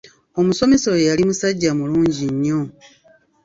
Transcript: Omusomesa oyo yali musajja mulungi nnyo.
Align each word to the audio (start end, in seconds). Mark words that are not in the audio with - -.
Omusomesa 0.39 0.85
oyo 0.93 1.03
yali 1.09 1.23
musajja 1.29 1.71
mulungi 1.79 2.25
nnyo. 2.33 2.59